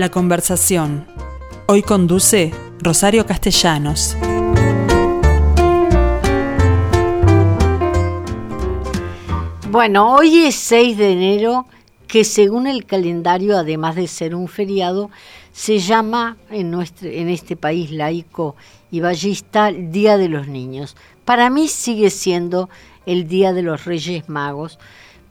[0.00, 1.06] La conversación.
[1.66, 4.16] Hoy conduce Rosario Castellanos.
[9.70, 11.66] Bueno, hoy es 6 de enero,
[12.06, 15.10] que según el calendario, además de ser un feriado,
[15.52, 18.56] se llama en, nuestro, en este país laico
[18.90, 20.96] y ballista Día de los Niños.
[21.26, 22.70] Para mí sigue siendo
[23.04, 24.78] el Día de los Reyes Magos,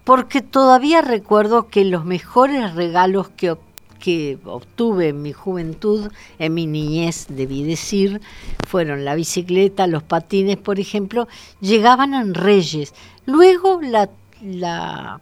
[0.04, 3.56] porque todavía recuerdo que los mejores regalos que,
[4.00, 8.22] que obtuve en mi juventud, en mi niñez, debí decir,
[8.68, 11.28] fueron la bicicleta, los patines, por ejemplo,
[11.62, 12.94] llegaban en Reyes.
[13.26, 14.10] Luego la
[14.42, 15.20] la,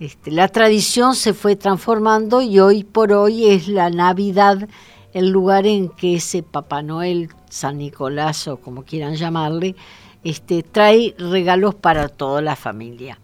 [0.00, 4.68] este, la tradición se fue transformando y hoy por hoy es la Navidad
[5.12, 9.76] el lugar en que ese Papá Noel, San Nicolás o como quieran llamarle,
[10.24, 13.20] este, trae regalos para toda la familia.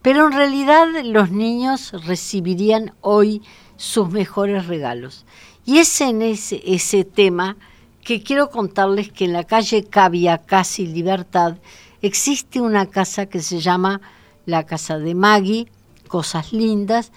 [0.00, 3.42] Pero en realidad los niños recibirían hoy
[3.76, 5.24] sus mejores regalos.
[5.64, 7.56] Y es en ese, tema
[8.02, 11.56] que quiero contarles que en la calle Cavia, Casi Libertad,
[12.02, 14.00] existe una casa que se llama
[14.44, 15.68] la casa de Maggie,
[16.08, 17.12] cosas lindas,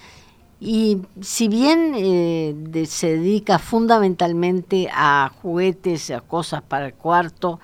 [0.60, 7.60] y si bien eh, se dedica fundamentalmente a juguetes, a cosas para el cuarto,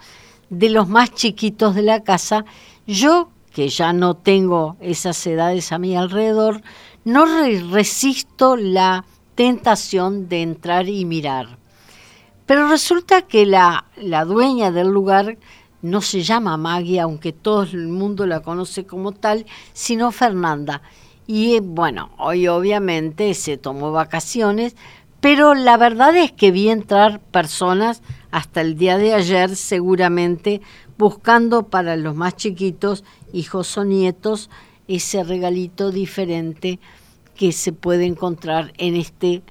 [0.50, 2.46] de los más chiquitos de la casa,
[2.86, 6.62] yo, que ya no tengo esas edades a mi alrededor,
[7.06, 11.58] no resisto la tentación de entrar y mirar.
[12.46, 15.38] Pero resulta que la, la dueña del lugar
[15.82, 20.82] no se llama Maggie, aunque todo el mundo la conoce como tal, sino Fernanda.
[21.28, 24.76] Y eh, bueno, hoy obviamente se tomó vacaciones,
[25.20, 28.02] pero la verdad es que vi entrar personas
[28.32, 30.62] hasta el día de ayer seguramente
[30.98, 34.50] buscando para los más chiquitos, hijos o nietos,
[34.88, 36.80] ese regalito diferente
[37.36, 39.42] que se puede encontrar en este,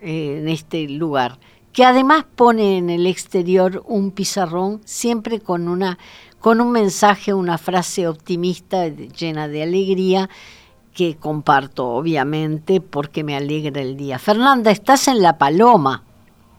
[0.00, 1.38] eh, en este lugar
[1.72, 5.98] que además pone en el exterior un pizarrón siempre con una
[6.38, 10.28] con un mensaje, una frase optimista llena de alegría
[10.92, 14.18] que comparto obviamente porque me alegra el día.
[14.18, 16.02] Fernanda, estás en La Paloma.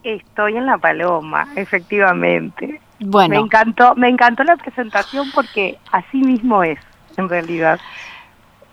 [0.03, 2.79] Estoy en La Paloma, efectivamente.
[3.01, 6.79] Bueno, me encantó, me encantó la presentación porque así mismo es,
[7.17, 7.79] en realidad.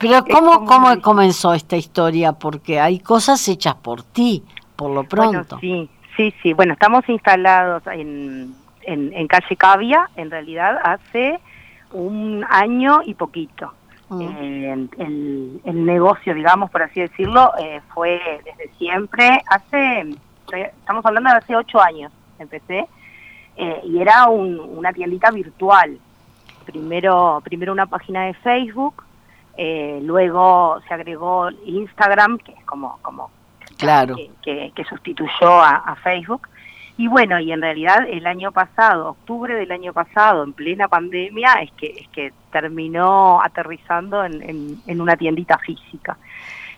[0.00, 4.42] Pero cómo cómo comenzó esta historia porque hay cosas hechas por ti,
[4.76, 5.58] por lo pronto.
[5.60, 11.40] sí, Sí, sí, bueno, estamos instalados en, en, calle Cavia, en realidad hace
[11.92, 13.72] un año y poquito.
[14.10, 14.20] Mm.
[14.20, 20.14] Eh, el, negocio, digamos, por así decirlo, eh, fue desde siempre, hace,
[20.52, 22.86] estamos hablando de hace ocho años, empecé,
[23.56, 25.98] eh, y era una tiendita virtual.
[26.66, 29.04] Primero, primero una página de Facebook,
[29.56, 33.30] luego se agregó Instagram, que es como, como
[33.80, 34.16] claro.
[34.42, 36.48] que, sustituyó a, Facebook.
[36.96, 41.54] Y bueno, y en realidad el año pasado, octubre del año pasado, en plena pandemia,
[41.62, 46.18] es que, es que terminó aterrizando en, en, una tiendita física.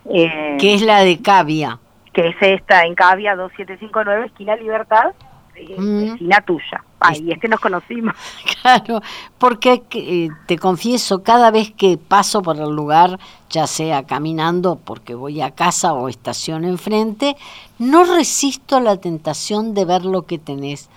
[0.09, 1.79] Eh, que es la de Cavia.
[2.13, 5.13] Que es esta, en Cavia 2759, esquina Libertad,
[5.55, 6.85] vecina tuya.
[7.01, 8.15] Ahí es que nos conocimos.
[8.63, 9.01] Claro,
[9.39, 13.19] porque eh, te confieso, cada vez que paso por el lugar,
[13.51, 17.35] ya sea caminando porque voy a casa o estación enfrente,
[17.81, 20.89] no resisto la tentación de ver lo que tenés.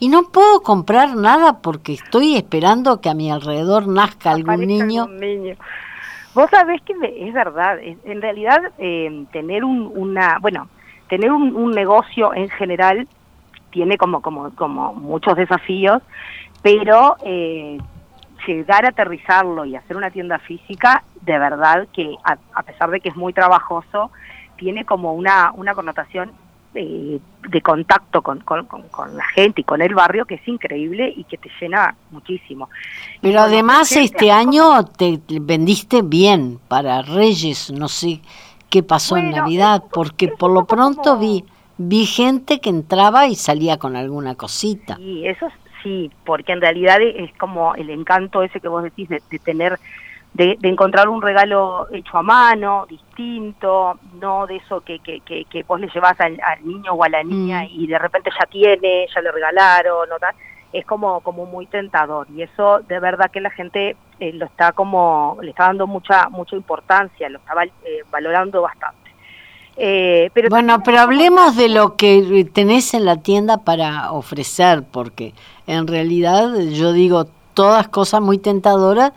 [0.00, 5.06] Y no puedo comprar nada porque estoy esperando que a mi alrededor nazca algún niño.
[5.06, 5.54] niño.
[6.34, 10.68] Vos sabés que es verdad, en realidad eh, tener un, una, bueno,
[11.08, 13.06] tener un negocio en general
[13.74, 16.00] tiene como, como, como muchos desafíos,
[16.62, 17.76] pero eh,
[18.46, 23.08] llegar a aterrizarlo y hacer una tienda física, de verdad que a, pesar de que
[23.08, 24.12] es muy trabajoso,
[24.56, 26.30] tiene como una, una connotación
[26.76, 27.18] eh,
[27.48, 28.64] de contacto con, con,
[29.16, 32.68] la gente y con el barrio que es increíble y que te llena muchísimo.
[33.20, 38.20] Pero además este año te vendiste bien para Reyes, no sé
[38.70, 41.44] qué pasó en Navidad, porque por lo pronto vi
[41.78, 44.96] vi gente que entraba y salía con alguna cosita.
[44.96, 45.48] Sí, eso
[45.82, 49.78] sí, porque en realidad es como el encanto ese que vos decís de, tener,
[50.32, 55.80] de, encontrar un regalo hecho a mano, distinto, no de eso que, que, que, vos
[55.80, 57.68] le llevas al, niño o a la niña mm.
[57.70, 60.16] y de repente ya tiene, ya le regalaron, ¿no?
[60.72, 64.72] es como, como muy tentador y eso de verdad que la gente eh, lo está
[64.72, 69.03] como, le está dando mucha, mucha importancia, lo está eh, valorando bastante.
[69.76, 75.34] Eh, pero bueno, pero hablemos de lo que tenés en la tienda para ofrecer, porque
[75.66, 79.12] en realidad yo digo todas cosas muy tentadoras,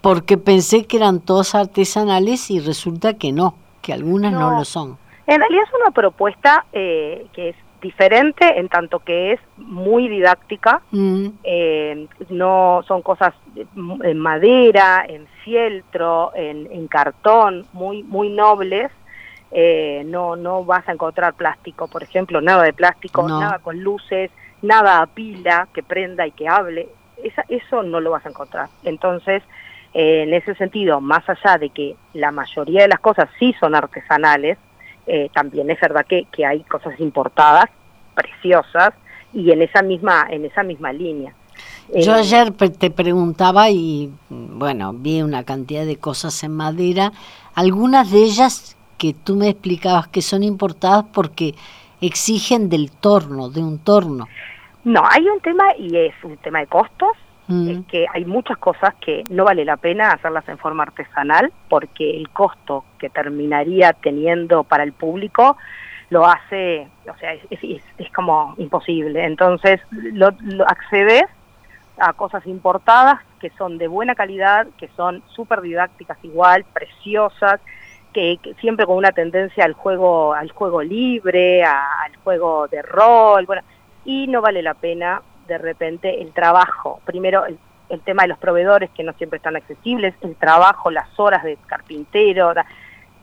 [0.00, 4.98] porque pensé que eran todas artesanales y resulta que no, que algunas no, lo son.
[5.26, 10.82] En realidad es una propuesta eh, que es diferente en tanto que es muy didáctica,
[10.90, 11.26] Mm.
[11.44, 18.90] eh, no son cosas en madera, en fieltro, en, en cartón, muy muy nobles.
[19.58, 23.40] Eh, no no vas a encontrar plástico, por ejemplo, nada de plástico, No.
[23.40, 24.30] nada con luces,
[24.60, 26.88] nada a pila que prenda y que hable.
[27.24, 28.68] Esa, eso no lo vas a encontrar.
[28.84, 29.42] Entonces,
[29.94, 33.74] eh, en ese sentido, más allá de que la mayoría de las cosas sí son
[33.74, 34.58] artesanales,
[35.06, 37.70] eh, también es verdad que, que hay cosas importadas
[38.14, 38.92] preciosas
[39.32, 41.32] y en esa misma en esa misma línea.
[41.94, 47.12] Yo Eh, ayer te preguntaba y mm, bueno, vi una cantidad de cosas en madera,
[47.54, 51.54] algunas de ellas que tú me explicabas que son importadas porque
[52.00, 54.28] exigen del torno, de un torno.
[54.84, 57.08] No, hay un tema y es un tema de costos,
[57.48, 57.68] Mm.
[57.68, 62.16] es que hay muchas cosas que no vale la pena hacerlas en forma artesanal porque
[62.16, 65.56] el costo que terminaría teniendo para el público
[66.10, 69.24] lo hace, o sea, es, es- es como imposible.
[69.24, 71.22] Entonces, lo, lo accedes
[71.98, 77.60] a cosas importadas que son de buena calidad, que son súper didácticas igual, preciosas,
[78.16, 83.62] que, siempre con una tendencia al juego, al juego libre, al juego de rol, bueno,
[84.06, 87.00] y no vale la pena de repente el trabajo.
[87.04, 87.58] Primero, el,
[87.90, 91.58] el tema de los proveedores que no siempre están accesibles, el trabajo, las horas de
[91.66, 92.54] carpintero,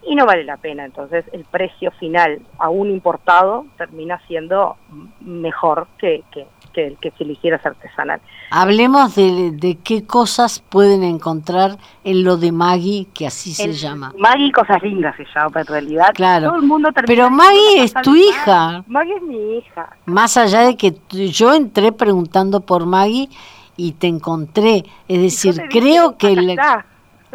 [0.08, 0.86] y no vale la pena.
[0.86, 4.76] Entonces, el precio final a un importado termina siendo
[5.22, 8.20] mejor que, que, que el que si lo hicieras artesanal.
[8.52, 14.14] Hablemos de, de qué cosas pueden encontrar en lo de Maggie, que así se llama.
[14.18, 16.08] Maggie Cosas Lindas se llama en realidad.
[16.14, 16.50] Claro.
[16.50, 18.84] Todo el mundo termina Pero Maggie es tu hija.
[18.88, 19.16] Maggie.
[19.16, 19.96] Es mi hija.
[20.06, 23.30] Más allá de que yo entré preguntando por Maggie
[23.76, 26.86] y te encontré, es decir, te dije, creo que la- está.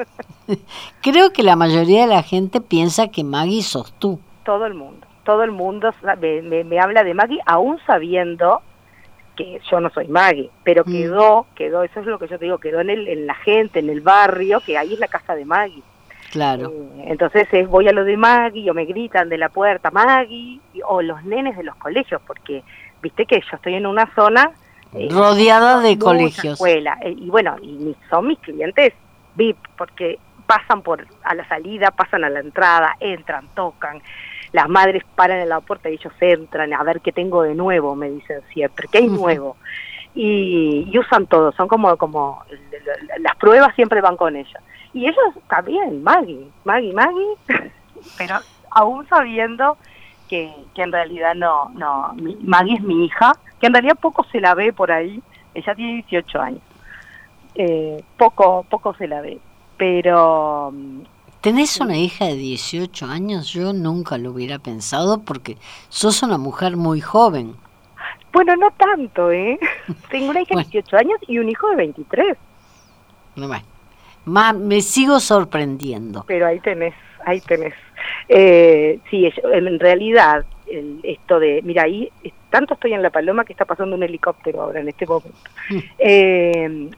[1.03, 4.21] creo que la mayoría de la gente piensa que Maggie sos tú.
[4.45, 8.63] todo el mundo, todo el mundo me, me- me habla de Maggie, aún sabiendo
[9.37, 10.91] que yo no soy Maggie, pero Mm.
[10.91, 13.79] quedó, quedó, eso es lo que yo te digo, quedó en, el, en la gente,
[13.81, 15.83] en el barrio, que ahí es la casa de Maggie.
[16.33, 16.71] Claro.
[16.97, 20.61] Eh, entonces es, voy a lo de Maggie, o me gritan de la puerta Maggie,
[20.75, 22.65] y- o los nenes de los colegios, porque
[23.03, 24.51] viste que yo estoy en una zona
[24.95, 26.55] eh, Rodeada de colegios.
[26.55, 28.95] escuela, eh, y bueno, y son mis clientes
[29.39, 34.03] VIP, porque pasan por a la salida, pasan a la entrada, entran, tocan,
[34.53, 37.95] las madres paran en la puerta y ellos entran a ver qué tengo de nuevo,
[37.95, 39.57] me dicen siempre, qué hay nuevo.
[40.15, 42.43] Y, y usan todo, son como, como
[43.21, 44.63] las pruebas siempre van con ellos.
[44.93, 47.37] Y ellos también, Maggie, Maggie, Maggie,
[48.19, 48.37] pero
[48.71, 49.77] aún sabiendo
[50.29, 54.41] que, que en realidad no, no, Maggie es mi hija, que en realidad poco se
[54.41, 55.23] la ve por ahí,
[55.55, 56.63] ella tiene 18 años,
[57.55, 59.39] eh, poco, poco se la ve,
[59.77, 61.01] pero mm,
[61.41, 63.53] ¿Tenés una hija de 18 años?
[63.53, 65.57] Yo nunca lo hubiera pensado porque
[65.89, 67.55] sos una mujer muy joven.
[68.33, 69.59] bueno, no tanto, ¿eh?
[70.11, 70.69] Tengo una hija Bueno.
[70.69, 72.37] de 18 años y un hijo de 23,
[73.37, 73.63] Bueno,
[74.25, 76.25] ma- me sigo sorprendiendo.
[76.27, 76.95] pero ahí tenés,
[77.25, 77.75] ahí tenés.
[78.29, 82.11] Eh, sí, en realidad, el- esto de, mira, ahí
[82.51, 85.39] tanto estoy en La Paloma que está pasando un helicóptero ahora en este momento.
[85.71, 85.79] Mm.
[85.99, 86.91] Eh,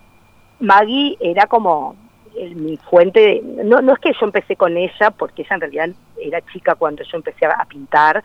[0.60, 1.96] Maggie era como
[2.36, 5.60] el- mi fuente, de- no, no es que yo empecé con ella, porque ella en
[5.60, 5.88] realidad
[6.22, 8.22] era chica cuando yo empecé a, a pintar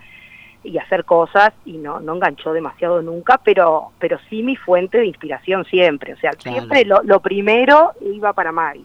[0.63, 4.98] y a hacer cosas y no, no enganchó demasiado nunca, pero, pero sí mi fuente
[4.98, 6.58] de inspiración siempre, o sea, Claro.
[6.58, 8.84] siempre lo, lo primero iba para Maggie.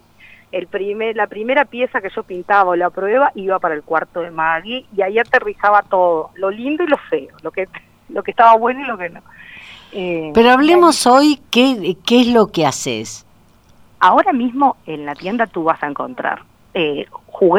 [0.52, 4.21] El primer, la primera pieza que yo pintaba o la prueba iba para el cuarto
[4.21, 7.69] de Maggie y ahí aterrizaba todo, lo lindo y lo feo, lo que,
[8.09, 9.21] lo que estaba bueno y lo que no.
[9.92, 13.25] Eh, Pero hablemos hoy qué, qué es lo que haces.
[14.00, 16.42] Ahora mismo en la tienda tú vas a encontrar
[16.75, 17.07] eh,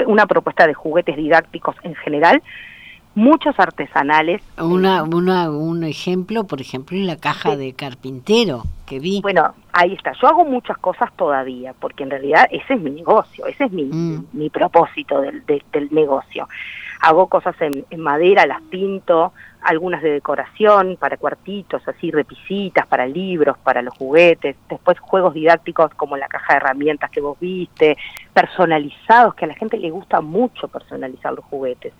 [0.07, 2.41] una propuesta de juguetes didácticos en general,
[3.13, 4.41] muchos artesanales.
[4.57, 7.57] Una, una, un ejemplo, por ejemplo, en la caja Sí.
[7.57, 9.21] de carpintero que vi.
[9.21, 10.13] Bueno, ahí está.
[10.21, 13.83] Yo hago muchas cosas todavía, porque en realidad ese es mi negocio, ese es mi,
[13.83, 14.25] Mm.
[14.33, 16.47] mi propósito del, del- del negocio.
[17.01, 23.07] Hago cosas en, en madera, las pinto, algunas de decoración, para cuartitos, así, repisitas, para
[23.07, 24.55] libros, para los juguetes.
[24.69, 27.97] Después juegos didácticos como la caja de herramientas que vos viste,
[28.33, 31.93] personalizados, que a la gente le gusta mucho personalizar los juguetes.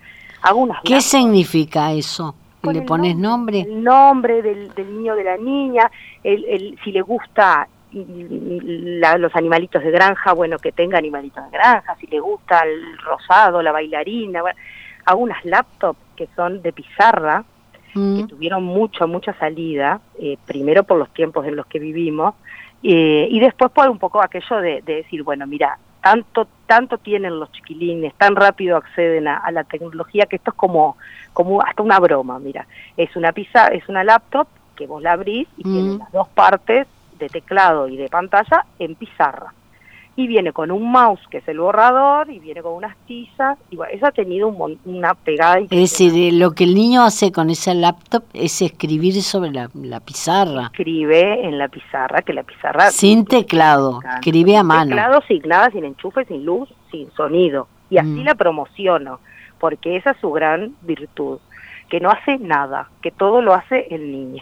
[0.44, 2.36] Hago unas ¿Qué significa eso?
[2.64, 3.62] ¿Le pones nombre?
[3.62, 5.90] El nombre del, del niño de la niña,
[6.24, 11.52] el, el- si le gusta la- los animalitos de granja, bueno, que tenga animalitos de
[11.58, 14.58] granja, si le gusta el rosado, la bailarina, bueno,
[15.06, 17.44] hago unas laptops que son de pizarra,
[17.94, 22.36] que Mm, tuvieron mucha, mucha salida, eh, primero por los tiempos en los que vivimos,
[22.84, 27.38] eh, y después por un poco aquello de, de decir, bueno, mira, tanto tanto tienen
[27.38, 30.98] los chiquilines, tan rápido acceden a, la tecnología que esto es como
[31.34, 32.66] como hasta una broma, mira,
[32.98, 36.00] es una pizza, es una laptop que vos la abrís y tiene mm.
[36.00, 36.88] las dos partes
[37.20, 39.54] de teclado y de pantalla en pizarra
[40.16, 43.78] y viene con un mouse que es el borrador y viene con unas tizas y
[43.78, 44.50] bueno, eso ha tenido
[44.86, 45.60] una pegada.
[45.60, 50.64] Es decir, lo que el niño hace con ese laptop es escribir sobre la, pizarra.
[50.66, 52.92] Escribe en la pizarra, que la pizarra...
[52.92, 54.90] Sin teclado, escribe a mano.
[54.90, 57.68] Teclado sin nada, sin enchufe, sin luz, sin sonido.
[57.90, 58.24] Y así mm.
[58.24, 59.20] la promociono,
[59.60, 61.40] porque esa es su gran virtud
[61.92, 64.42] que no hace nada, que todo lo hace el niño.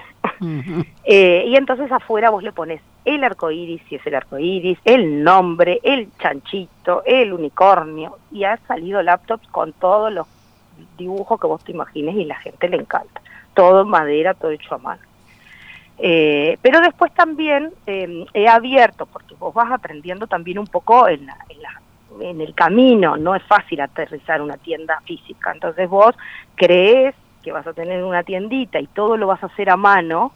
[1.03, 4.77] Eh, y entonces afuera vos le pones el arco iris, si es el arco iris,
[4.86, 10.27] el nombre, el chanchito, el unicornio, y ha salido laptops con todos los
[10.98, 13.22] dibujos que vos te imagines y la gente le encanta.
[13.53, 15.01] Todo en madera, todo hecho a mano.
[15.98, 21.27] Eh, pero después también em, he abierto, porque vos vas aprendiendo también un poco en,
[22.22, 26.15] en el camino, no es fácil aterrizar una tienda física, entonces vos
[26.55, 30.31] crees que vas a tener una tiendita y todo lo vas a hacer a mano,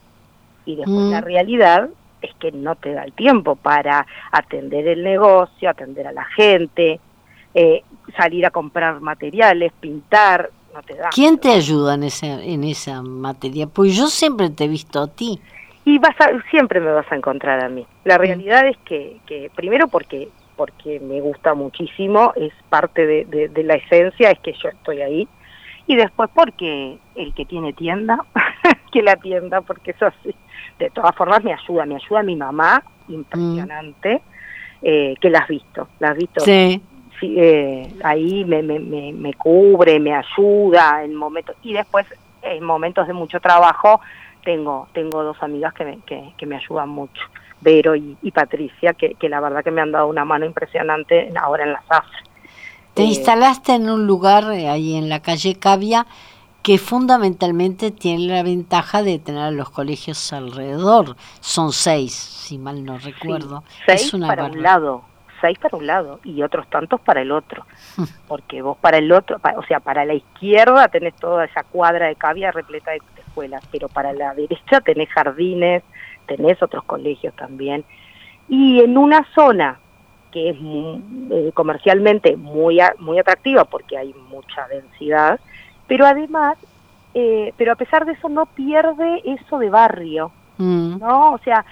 [0.66, 1.26] y después la mm.
[1.26, 1.90] realidad
[2.22, 7.00] es que no te da el tiempo para atender el negocio, atender a la gente,
[7.54, 7.84] eh,
[8.18, 11.10] salir a comprar materiales, pintar, no te da.
[11.10, 13.68] ¿Quién te ayuda en, ese, en esa materia?
[13.68, 15.40] Pues yo siempre te he visto a ti.
[15.86, 17.86] Y vas a, siempre me vas a encontrar a mí.
[18.06, 18.22] La mm.
[18.22, 23.74] realidad es que, que, primero porque porque me gusta muchísimo, es parte de, de la
[23.74, 25.28] esencia, es que yo estoy ahí,
[25.88, 28.20] y después porque el que tiene tienda,
[28.92, 30.34] que la tienda, porque eso sí,
[30.80, 34.22] de todas formas me ayuda, me ayuda mi mamá, impresionante,
[34.82, 36.40] eh, que la has visto, la has visto.
[36.42, 36.82] Sí.
[37.22, 42.06] Eh, ahí me, me, me, cubre, me ayuda en momentos, y después
[42.42, 44.02] en momentos de mucho trabajo
[44.44, 47.22] tengo, tengo dos amigas que me, que, que me ayudan mucho.
[47.62, 51.64] Vero y, Patricia, que, que, la verdad que me han dado una mano impresionante ahora
[51.64, 52.06] en la SAF.
[52.94, 56.06] Te instalaste en un lugar eh, ahí en la calle Cavia
[56.62, 61.18] que fundamentalmente tiene la ventaja de tener a los colegios alrededor.
[61.42, 63.64] Son seis, si mal no recuerdo.
[63.86, 65.04] seis para un lado,
[65.42, 67.66] seis para un lado y otros tantos para el otro.
[68.28, 72.16] Porque vos para el otro, o sea, para la izquierda tenés toda esa cuadra de
[72.16, 75.84] Cavia repleta de escuelas, pero para la derecha tenés jardines,
[76.28, 77.84] tenés otros colegios también.
[78.48, 79.80] Y en una zona
[80.34, 85.40] que es eh, comercialmente muy, muy atractiva porque hay mucha densidad,
[85.88, 86.58] pero además,
[87.14, 90.98] eh, pero a pesar de eso no pierde eso de barrio, mm.
[91.00, 91.34] ¿no?
[91.34, 91.64] O sea,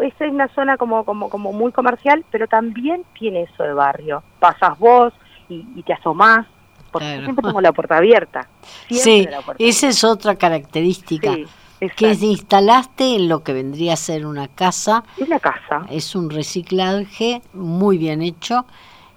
[0.00, 4.22] es una zona como, como, como muy comercial, pero también tiene eso de barrio.
[4.38, 5.12] Pasas vos
[5.48, 6.46] y, te asomás,
[6.92, 8.48] porque siempre tengo la puerta abierta.
[8.88, 11.36] Sí, esa es otra característica
[11.96, 15.04] que se instalaste en lo que vendría a ser una casa.
[15.16, 15.86] Es una casa.
[15.90, 18.64] Es un reciclaje muy bien hecho.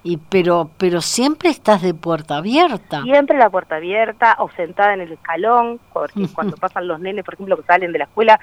[0.01, 3.03] Y pero pero siempre estás de puerta abierta.
[3.03, 7.33] Siempre la puerta abierta o sentada en el escalón, porque cuando pasan los nenes, por
[7.33, 8.39] ejemplo, que salen de la escuela,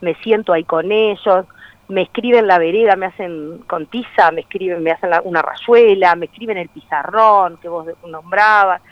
[0.00, 1.46] me siento ahí con ellos,
[1.88, 6.26] me escriben la vereda, me hacen con tiza, me escriben, me hacen una rayuela, me
[6.26, 8.82] escriben el pizarrón que vos nombrabas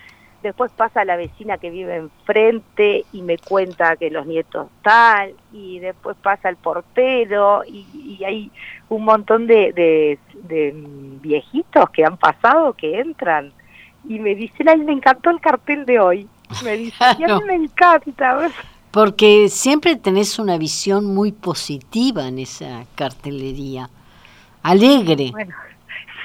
[0.46, 5.78] después pasa la vecina que vive enfrente y me cuenta que los nietos tal, y
[5.78, 8.50] después pasa el portero, y, hay
[8.88, 10.72] un montón de, de,
[11.20, 13.52] viejitos que han pasado, que entran,
[14.08, 16.28] y me dicen, ay, me encantó el cartel de hoy.
[16.64, 18.50] Me dicen, y a mí me encanta.
[18.90, 23.90] Porque siempre tenés una visión muy positiva en esa cartelería,
[24.62, 25.30] alegre.
[25.32, 25.54] Bueno,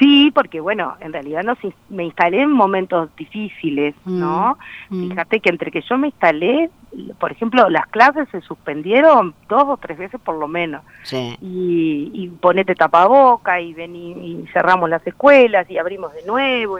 [0.01, 1.55] Sí, porque bueno, en realidad no,
[1.89, 4.57] me instalé en momentos difíciles, ¿no?
[4.89, 5.09] Mm, mm.
[5.09, 6.71] Fíjate que entre que yo me instalé,
[7.19, 10.81] por ejemplo, las clases se suspendieron dos o tres veces por lo menos.
[11.03, 11.37] Sí.
[11.39, 16.79] Y, y ponete tapaboca y, ven y, cerramos las escuelas y abrimos de nuevo.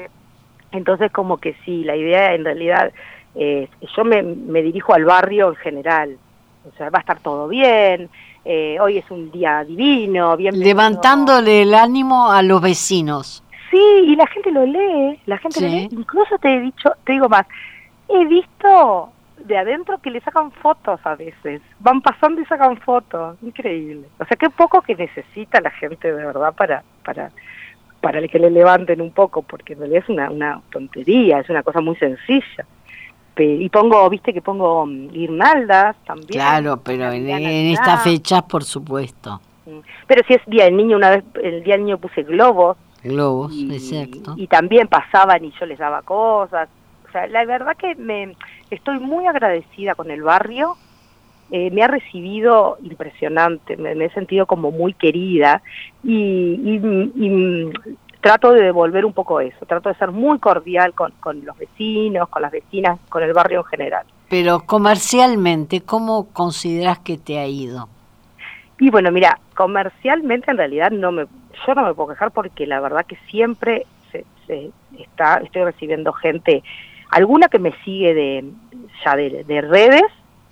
[0.71, 2.91] Entonces como que sí, la idea en realidad,
[3.35, 6.17] eh, yo me, me dirijo al barrio en general,
[6.67, 8.09] o sea, va a estar todo bien,
[8.43, 13.43] eh, hoy es un día divino, bien levantándole el ánimo a los vecinos.
[13.69, 15.89] Sí, y la gente lo lee, la gente lo lee.
[15.91, 17.45] Incluso te he dicho, te digo más,
[18.09, 23.37] he visto de adentro que le sacan fotos a veces, van pasando y sacan fotos,
[23.41, 24.07] increíble.
[24.19, 27.31] O sea, qué poco que necesita la gente de verdad para para
[28.01, 31.61] para que le levanten un poco, porque en realidad es una, una tontería, es una
[31.61, 32.65] cosa muy sencilla
[33.43, 36.29] y pongo, viste que pongo mm, guirnaldas también.
[36.29, 39.41] Claro, pero en, estas fechas, por supuesto.
[39.65, 39.79] Mm.
[40.07, 42.77] Pero si es Día del Niño, una vez el Día del Niño puse globos.
[43.03, 44.33] Globos, exacto.
[44.37, 46.69] Y también pasaban y yo les daba cosas.
[47.07, 48.35] O sea, la verdad que me
[48.69, 50.77] estoy muy agradecida con el barrio.
[51.51, 55.61] Eh, me ha recibido impresionante, me, he sentido como muy querida
[56.01, 56.79] y,
[57.13, 57.69] y,
[58.21, 62.29] trato de devolver un poco eso, trato de ser muy cordial con, con los vecinos,
[62.29, 64.05] con las vecinas, con el barrio en general.
[64.29, 67.89] Pero comercialmente, ¿cómo consideras que te ha ido?
[68.79, 71.25] Y bueno, mira, comercialmente en realidad no me,
[71.67, 76.63] yo no me puedo quejar porque la verdad que siempre se, está, estoy recibiendo gente,
[77.09, 78.45] alguna que me sigue de
[79.03, 80.03] ya de, redes,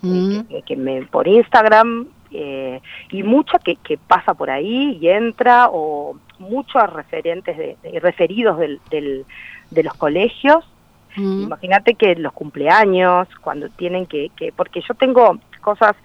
[0.02, 0.40] mm.
[0.66, 6.16] que, me por Instagram eh, y mucha que, que, pasa por ahí y entra o
[6.40, 9.26] muchos referentes de, referidos del, del,
[9.72, 10.66] de los colegios.
[11.16, 11.44] Mm.
[11.44, 15.96] Imagínate que los cumpleaños, cuando tienen que, que, porque yo tengo cosas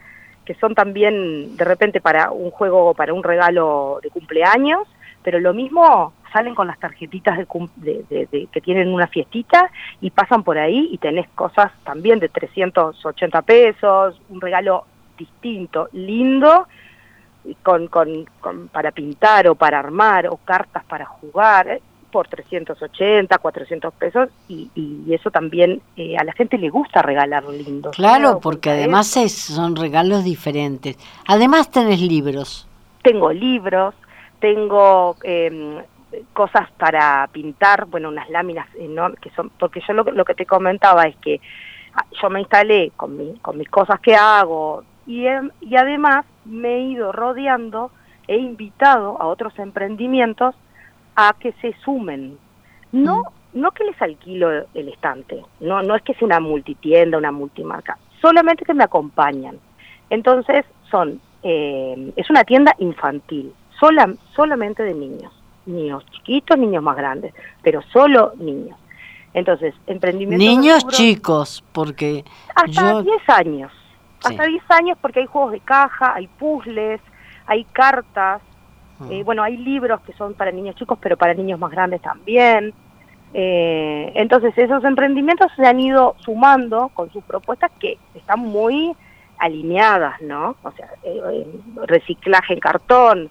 [0.45, 4.87] que son también de repente para un juego, para un regalo de cumpleaños,
[5.23, 7.39] pero lo mismo salen con las tarjetitas
[7.77, 13.43] de, que tienen una fiestita y pasan por ahí y tenés cosas también de 380
[13.43, 14.85] pesos, un regalo
[15.17, 16.67] distinto, lindo,
[17.63, 18.27] con, con,
[18.73, 21.69] para pintar o para armar o cartas para jugar.
[21.69, 21.83] ¿eh?
[22.15, 27.43] por 380, 400 pesos y, y eso también eh, a la gente le gusta regalar
[27.43, 27.91] lindo.
[27.91, 30.97] Claro, porque además son regalos diferentes.
[31.27, 32.69] Además tenés libros.
[33.03, 33.97] Tengo libros,
[34.39, 35.83] tengo em,
[36.33, 40.47] cosas para pintar, bueno, unas láminas enormes que son, porque yo lo, lo que te
[40.47, 41.41] comentaba es que
[41.95, 46.25] ah, yo me instalé con, mi, con mis cosas que hago y, em, y además
[46.45, 47.91] me he ido rodeando,
[48.29, 50.55] he invitado a otros emprendimientos
[51.17, 52.39] a que se sumen.
[52.93, 53.61] No, mm.
[53.61, 57.99] no que les alquilo el estante, no, no es que sea una multitienda, una multimarca,
[58.21, 59.59] solamente que me acompañan.
[60.11, 65.33] Entonces son, eh, es una tienda infantil, sola, solamente de niños,
[65.67, 68.79] niños chiquitos, niños más grandes, pero solo niños.
[69.35, 70.45] Entonces, emprendimiento.
[70.45, 72.25] Niños chicos, porque.
[72.55, 73.73] Hasta 10 años.
[74.25, 77.01] Hasta 10 años, porque hay juegos de caja, hay puzzles,
[77.47, 78.41] hay cartas,
[79.11, 82.73] eh, bueno, hay libros que son para niños chicos, pero para niños más grandes también.
[83.33, 88.95] Eh, entonces, esos emprendimientos se han ido sumando con sus propuestas que están muy
[89.39, 90.57] alineadas, ¿no?
[90.63, 91.47] O sea, eh,
[91.87, 93.31] reciclaje en cartón,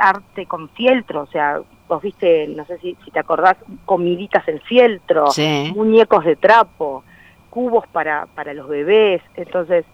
[0.00, 4.60] arte con fieltro, o sea, vos viste, no sé si, si te acordás, comiditas en
[4.60, 5.26] fieltro,
[5.74, 7.04] muñecos de trapo,
[7.56, 9.86] cubos para, para los bebés, entonces,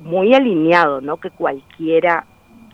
[0.00, 1.18] muy alineado, ¿no?
[1.18, 2.24] Que cualquiera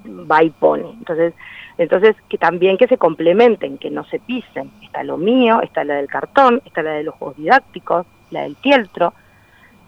[0.09, 0.89] va y pone.
[0.91, 1.35] Entonces,
[1.77, 4.71] entonces que también que se complementen, que no se pisen.
[4.85, 8.55] Está lo mío, está la del cartón, está la de los juegos didácticos, la del
[8.55, 9.13] fieltro,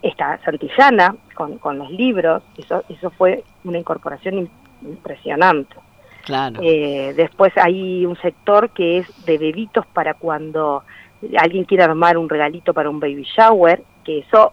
[0.03, 4.51] está Santillana con, con los libros, eso, eso fue una incorporación
[4.83, 5.77] impresionante.
[6.25, 6.59] Claro.
[6.61, 10.83] Eh, después hay un sector que es de bebitos para cuando
[11.39, 14.53] alguien quiere armar un regalito para un baby shower, que eso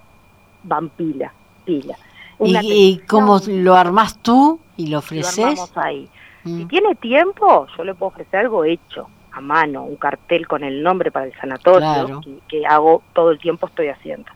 [0.64, 1.34] van pila,
[1.66, 1.96] pila.
[2.40, 5.58] ¿Y, cómo lo armas tú y lo ofreces?
[5.76, 6.08] Lo ahí.
[6.44, 6.68] Si mm.
[6.68, 11.12] tiene tiempo, yo le puedo ofrecer algo hecho, a mano, un cartel con el nombre
[11.12, 14.32] para el sanatorio, que, hago todo el tiempo, estoy haciendo.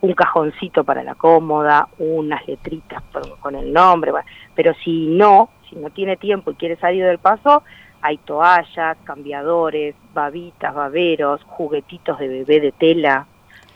[0.00, 3.02] Un cajoncito para la cómoda, unas letritas
[3.40, 4.12] con, el nombre,
[4.54, 7.62] pero si no, si no tiene tiempo y quiere salir del paso,
[8.02, 13.26] hay toallas, cambiadores, babitas, baberos, juguetitos de bebé de tela,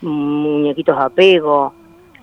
[0.00, 1.74] muñequitos de apego,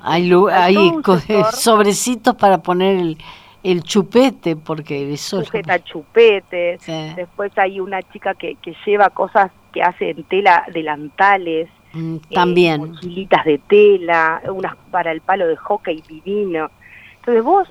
[0.02, 0.76] hay, hay
[1.54, 3.18] sobrecitos para poner
[3.64, 5.44] el, chupete, porque eso...
[5.44, 6.82] Sujeta chupetes,
[7.16, 12.82] después hay una chica que, que lleva cosas que hace en tela, delantales, mm, también.
[12.82, 16.72] Eh, mochilitas de tela, unas para el palo de hockey divino.
[17.20, 17.68] Entonces vos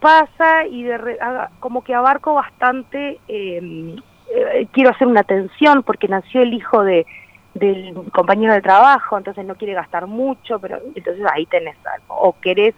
[0.00, 1.18] pasa y de
[1.60, 3.96] como que abarco bastante, em,
[4.34, 7.06] eh, quiero hacer una atención porque nació el hijo de
[7.54, 12.16] del compañero de trabajo, entonces no quiere gastar mucho, pero entonces ahí tenés algo.
[12.16, 12.74] O querés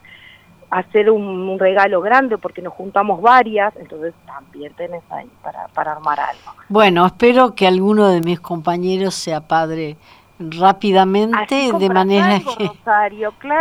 [0.70, 6.20] hacer un, regalo grande porque nos juntamos varias, entonces también tenés ahí para, para armar
[6.20, 6.52] algo.
[6.68, 9.96] Bueno, espero que alguno de mis compañeros sea padre
[10.38, 12.70] rápidamente de manera que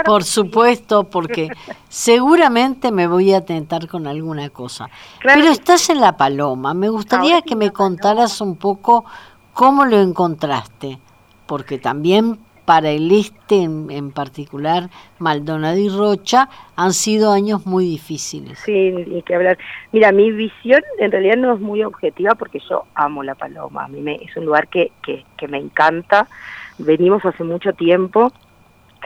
[0.04, 1.50] por supuesto porque
[1.90, 4.90] seguramente me voy a tentar con alguna cosa.
[5.24, 6.74] Pero estás en la paloma.
[6.74, 9.06] Me gustaría que me contaras un poco
[9.54, 11.00] cómo lo encontraste
[11.46, 18.60] porque también para el este en, particular, Maldonado y Rocha, han sido años muy difíciles.
[18.60, 19.58] Sí, hay que hablar.
[19.92, 23.88] Mira, mi visión en realidad no es muy objetiva porque yo amo La Paloma, a
[23.88, 26.28] mí me, es un lugar que, que, que me encanta,
[26.78, 28.32] venimos hace mucho tiempo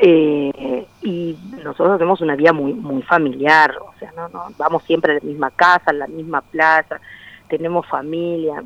[0.01, 5.11] eh, y nosotros tenemos una vida muy muy familiar, o sea, no, no vamos siempre
[5.11, 6.99] a la misma casa, a la misma plaza,
[7.49, 8.63] tenemos familia.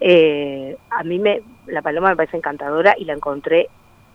[0.00, 3.68] eh, a mí me la paloma me parece encantadora y la encontré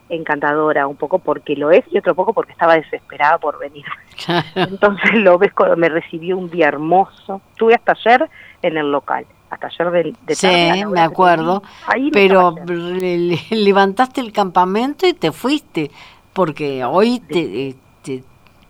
[0.09, 3.85] encantadora, un poco porque lo es y otro poco porque estaba desesperada por venir.
[4.55, 7.41] Entonces lo ves cuando me recibió un día hermoso.
[7.51, 8.29] Estuve hasta ayer
[8.61, 11.63] en el local hasta ayer de, de Sí, tarde, me acuerdo.
[11.87, 15.91] ahí Pero le- le- levantaste el campamento y te fuiste,
[16.33, 18.23] porque hoy te, eh, te,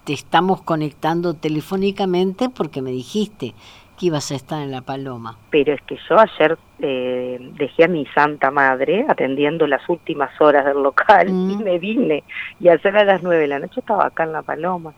[0.03, 3.53] te estamos conectando telefónicamente porque me dijiste
[3.97, 5.37] que ibas a estar en La Paloma.
[5.49, 10.65] pero es que yo ayer eh, dejé a mi santa madre atendiendo las últimas horas
[10.65, 11.51] del local Mm.
[11.51, 12.23] y me vine
[12.59, 14.93] y ayer a las nueve de la noche estaba acá en La Paloma.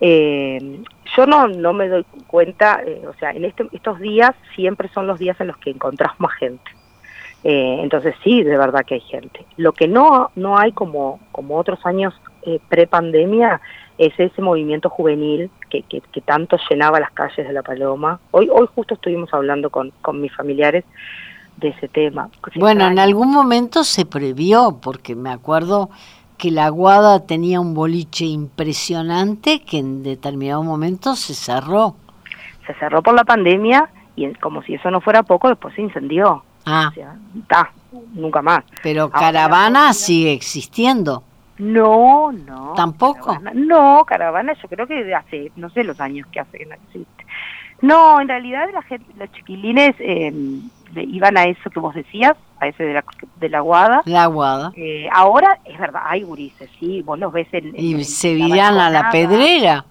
[0.00, 0.80] Eh,
[1.16, 5.06] yo no, no me doy cuenta, eh, o sea, en este, estos días siempre son
[5.06, 6.70] los días en los que encontrás más gente.
[7.44, 9.44] Eh, entonces sí, de verdad que hay gente.
[9.56, 13.60] Lo que no, no hay como, como otros años eh, pre-pandemia
[13.98, 18.20] es ese movimiento juvenil que, que, que tanto llenaba las calles de La Paloma.
[18.30, 20.84] Hoy, hoy justo estuvimos hablando con, con mis familiares
[21.56, 22.30] de ese tema.
[22.56, 25.90] Bueno, en algún momento se previó, porque me acuerdo
[26.36, 31.96] que la Guada tenía un boliche impresionante que en determinado momento se cerró.
[32.66, 36.44] se cerró por la pandemia y como si eso no fuera poco, después se incendió.
[36.64, 37.72] Ah, O sea, está,
[38.14, 38.62] nunca más.
[38.82, 41.24] pero Ahora Caravana sigue existiendo.
[41.58, 42.72] No, no.
[42.76, 43.26] ¿Tampoco?
[43.34, 46.74] Caravana- no, caravana yo creo que hace, no sé los años que hace que no
[46.74, 47.26] existe.
[47.80, 50.32] No, en realidad la gente, los chiquilines eh,
[50.96, 53.04] iban a eso que vos decías, a ese de la,
[53.36, 54.02] de la guada.
[54.04, 54.72] La Guada.
[54.76, 57.72] Eh, ahora, es verdad, hay gurises, sí, vos los ves en...
[57.76, 59.84] Y en se la virán a la pedrera.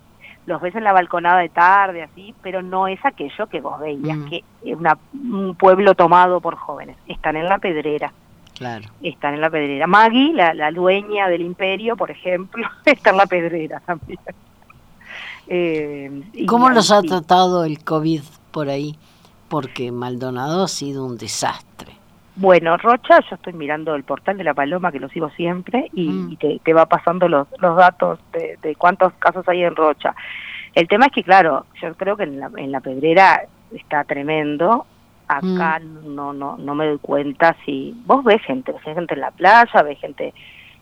[0.45, 4.17] Los ves en la balconada de tarde, así, pero no es aquello que vos veías,
[4.17, 4.25] Mm.
[4.29, 4.77] que es
[5.13, 6.95] un pueblo tomado por jóvenes.
[7.07, 8.11] Están en la pedrera.
[8.57, 8.85] Claro.
[9.03, 9.85] están en la pedrera.
[9.87, 14.19] Maggie, la, la dueña del imperio, por ejemplo, está en la pedrera también.
[15.47, 17.07] Eh, y ¿Cómo los ha sí.
[17.07, 18.95] tratado el COVID por ahí?
[19.49, 21.93] Porque Maldonado ha sido un desastre.
[22.35, 26.07] Bueno, Rocha, yo estoy mirando el portal de la Paloma, que lo sigo siempre, y,
[26.09, 26.31] Mm.
[26.33, 30.13] y te, te va pasando los, los datos de, de cuántos casos hay en Rocha.
[30.75, 33.43] El tema es que, claro, yo creo que en la, en la pedrera
[33.73, 34.85] está tremendo.
[35.27, 36.15] Acá Mm.
[36.15, 37.93] no, no, no me doy cuenta si...
[38.05, 40.33] Vos ves gente, ves gente en la playa, ves gente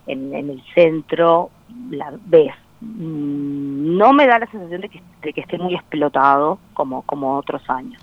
[0.06, 1.50] en, en el centro,
[1.90, 2.52] la ves.
[2.80, 7.36] Mm, No me da la sensación de que, de que esté muy explotado como, como
[7.36, 8.00] otros años.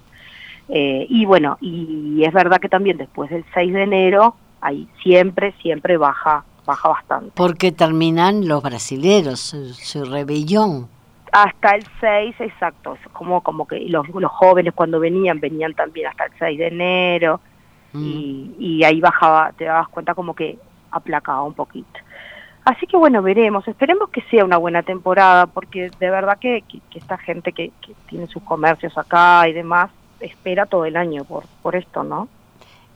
[0.69, 5.53] Eh, y bueno, y es verdad que también después del 6 de enero, ahí siempre,
[5.61, 7.31] siempre baja, baja bastante.
[7.35, 10.87] Porque terminan los brasileros, su, su rebelión.
[11.33, 16.07] Hasta el 6, exacto, es como, como que los, los jóvenes cuando venían, venían también
[16.07, 17.39] hasta el 6 de enero,
[17.95, 18.03] Mm.
[18.07, 20.57] y, y ahí bajaba, te dabas cuenta como que
[20.89, 21.99] aplacaba un poquito.
[22.65, 26.79] Así que bueno, veremos, esperemos que sea una buena temporada, porque de verdad que, que-
[26.89, 31.23] que esta gente que, que tiene sus comercios acá y demás, espera todo el año
[31.23, 32.27] por, por esto, ¿no?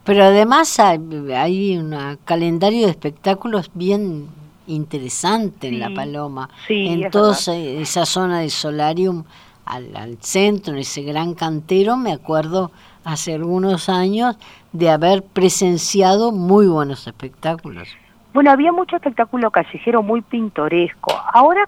[0.04, 1.00] Pero además hay,
[1.36, 4.30] hay un calendario de espectáculos bien
[4.68, 6.50] interesante en La Paloma.
[6.68, 7.82] sí, en es toda verdad.
[7.82, 9.24] esa zona de Solarium,
[9.66, 12.72] al, al centro, en ese gran cantero, me acuerdo
[13.04, 14.36] hace algunos años
[14.74, 17.88] de haber presenciado muy buenos espectáculos.
[18.34, 21.12] Bueno, había mucho espectáculo callejero muy pintoresco.
[21.34, 21.68] Ahora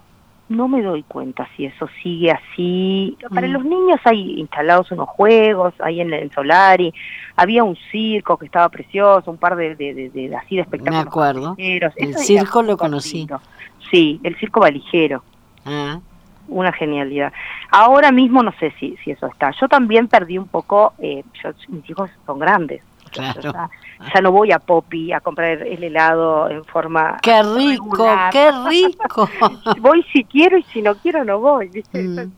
[0.50, 3.16] no me doy cuenta si eso sigue así.
[3.32, 3.52] Para Mm.
[3.52, 6.92] los niños hay instalados unos juegos, ahí en el Solari.
[7.36, 11.04] Había un circo que estaba precioso, un par de, de, de- de- así de espectáculos.
[11.04, 11.54] Me acuerdo.
[11.56, 13.18] El Eso circo lo conocí.
[13.18, 13.40] lindo.
[13.90, 15.22] Sí, el circo valijero.
[15.64, 16.00] Ah,
[16.48, 17.32] Una genialidad.
[17.70, 19.52] Ahora mismo no sé si, si eso está.
[19.52, 22.82] Yo también perdí un poco, eh, yo, mis hijos son grandes.
[23.34, 23.52] claro.
[24.14, 27.84] Ya, no voy a Poppy a comprar el helado en forma ¡Qué rico!
[27.96, 28.32] regular.
[28.32, 29.28] ¡Qué rico!
[29.80, 32.02] voy si quiero y si no quiero no voy, ¿viste?
[32.02, 32.18] Mm.
[32.18, 32.28] Esas,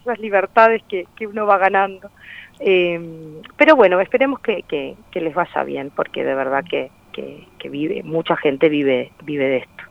[0.00, 2.10] esas libertades que, que uno va ganando.
[2.58, 7.46] Eh, pero bueno, esperemos que, que, que les vaya bien, porque de verdad que, que,
[7.58, 9.84] que vive, mucha gente vive, vive de esto.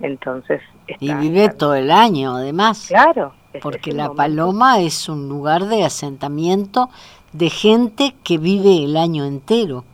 [0.00, 0.60] Entonces,
[1.00, 2.86] Y vive está- todo el año, además.
[2.88, 3.34] Claro.
[3.60, 4.16] Porque La momento.
[4.16, 6.88] Paloma es un lugar de asentamiento
[7.32, 9.84] de gente que vive el año entero.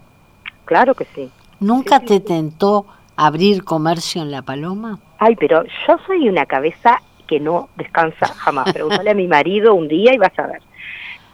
[0.65, 1.31] Claro que sí.
[1.61, 2.21] ¿Nunca Sí, te sí.
[2.21, 4.99] tentó abrir comercio en La Paloma?
[5.19, 8.73] Ay, pero yo soy una cabeza que no descansa jamás.
[8.73, 10.63] Pregúntale a mi marido un día y vas a ver.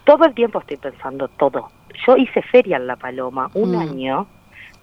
[0.05, 1.71] Todo el tiempo estoy pensando todo.
[2.07, 3.79] Yo hice feria en La Paloma un Mm.
[3.79, 4.27] año.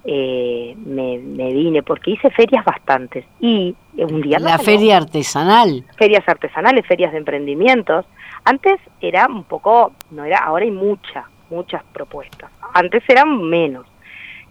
[0.04, 5.86] Eh, me, me vine porque hice ferias bastantes y un día La feria artesanal.
[5.98, 8.06] ferias artesanales, ferias de emprendimientos.
[8.44, 12.50] Antes era un poco, no era, ahora hay muchas, muchas propuestas.
[12.74, 13.86] Antes eran menos.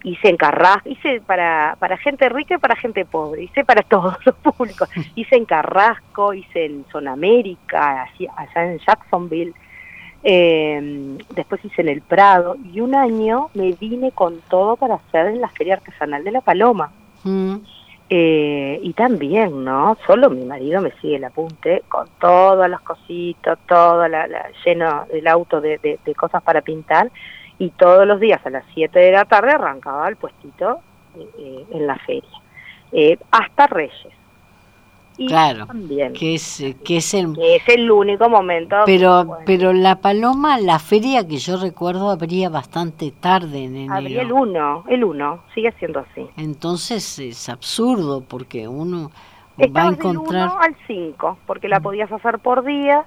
[0.03, 4.17] Hice en Carrasco, hice para, para gente rica y para gente pobre, hice para todos
[4.25, 4.89] los públicos.
[5.15, 8.07] Hice en Carrasco, hice en Zona América,
[8.39, 9.53] allá en Jacksonville.
[10.22, 15.26] Eh, después hice en el Prado y un año me vine con todo para hacer
[15.28, 16.90] en la Feria Artesanal de La Paloma.
[17.24, 17.56] Mm.
[18.12, 19.96] Eh, y también, ¿no?
[20.06, 25.06] Solo mi marido me sigue el apunte con todas las cositas, todo la, la- lleno
[25.12, 27.11] el auto de, de- de cosas para pintar.
[27.59, 30.80] y todos los días a las 7 de la tarde arrancaba el puestito
[31.14, 32.30] eh, en la feria,
[32.90, 34.14] eh, hasta Reyes.
[35.26, 35.66] Claro,
[36.18, 37.37] que es, que es el...
[37.40, 38.76] es el único momento...
[38.87, 43.94] Pero, pero la Paloma, la feria que yo recuerdo, abría bastante tarde en enero.
[43.94, 46.26] Abría el 1, el 1, sigue siendo así.
[46.37, 49.11] Entonces es absurdo porque uno
[49.59, 50.48] va a encontrar...
[50.48, 53.04] Del 1 al 5, porque la podías hacer por día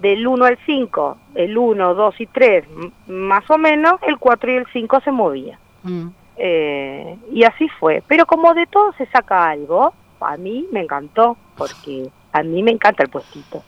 [0.00, 2.64] del 1 al 5, el 1, 2 y 3
[3.06, 5.58] más o menos, el 4 y el 5 se movía.
[5.82, 6.08] Mm.
[6.36, 8.02] Eh, y así fue.
[8.06, 12.70] Pero como de todo se saca algo, a mí me encantó, porque a mí me
[12.70, 13.62] encanta el puestito.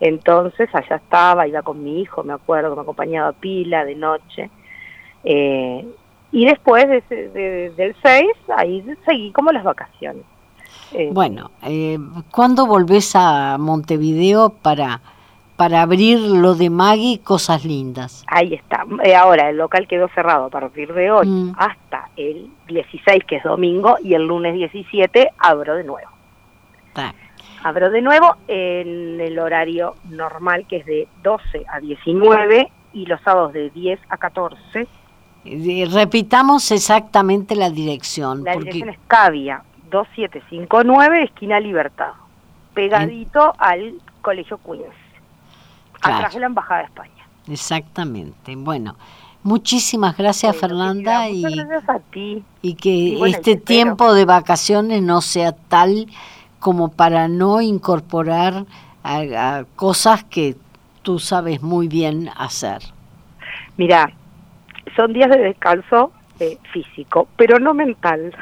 [0.00, 4.50] Entonces allá estaba, iba con mi hijo, me acuerdo, me acompañaba Pila de noche.
[5.24, 5.86] Eh,
[6.32, 10.24] y después de, del 6, ahí seguí como las vacaciones.
[10.92, 11.98] Eh, bueno, eh,
[12.30, 15.00] ¿cuándo volvés a Montevideo para
[15.56, 18.24] para abrir lo de Maggie, cosas lindas.
[18.26, 18.84] Ahí está.
[19.04, 21.54] Eh, ahora el local quedó cerrado a partir de hoy mm.
[21.56, 26.10] hasta el 16, que es domingo, y el lunes 17 abro de nuevo.
[27.62, 33.20] Abro de nuevo en el horario normal, que es de 12 a 19, y los
[33.22, 34.86] sábados de 10 a 14.
[35.90, 38.44] repitamos exactamente la dirección.
[38.44, 42.12] La dirección es Cavia, 2759, esquina Libertad,
[42.74, 44.94] pegadito al Colegio Queens
[46.02, 47.28] atrás de la Embajada de España.
[47.48, 48.56] Exactamente.
[48.56, 48.96] Bueno,
[49.42, 52.42] muchísimas gracias Fernanda y, gracias a ti.
[52.62, 56.06] y que este tiempo de vacaciones no sea tal
[56.64, 58.64] como para no incorporar
[59.02, 60.56] a, cosas que
[61.02, 62.78] tú sabes muy bien hacer.
[63.76, 64.10] Mira,
[64.96, 68.34] son días de descanso eh, físico, pero no mental,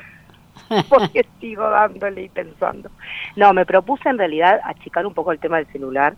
[0.89, 2.93] porque sigo dándole y pensando.
[3.35, 6.15] No, me propuse en realidad achicar un poco el tema del celular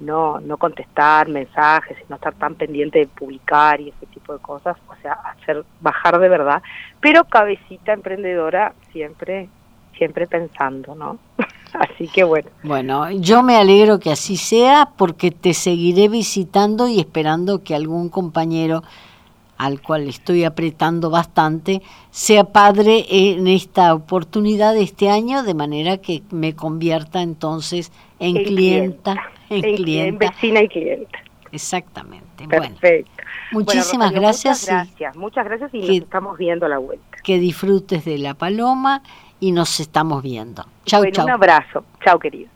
[0.00, 4.76] no, no contestar mensajes, no estar tan pendiente de publicar y ese tipo de cosas,
[4.88, 6.64] o sea, hacer bajar de verdad,
[7.00, 9.48] pero cabecita emprendedora siempre
[9.94, 11.18] siempre pensando, ¿no?
[11.72, 12.48] así que bueno.
[12.62, 18.08] Bueno, yo me alegro que así sea porque te seguiré visitando y esperando que algún
[18.08, 18.82] compañero
[19.56, 21.80] al cual estoy apretando bastante,
[22.10, 28.42] sea padre en esta oportunidad de este año, de manera que me convierta entonces en,
[28.42, 29.16] clienta
[29.50, 31.18] en, vecina y cliente.
[31.52, 32.48] Exactamente.
[32.48, 33.10] Perfecto.
[33.52, 34.62] muchísimas gracias.
[34.62, 37.18] Muchas gracias, muchas gracias y nos estamos viendo a la vuelta.
[37.22, 39.02] Que disfrutes de la paloma
[39.44, 40.64] y nos estamos viendo.
[40.86, 41.24] Chau, bueno.
[41.24, 41.84] Un abrazo.
[42.02, 42.48] Chau, querido.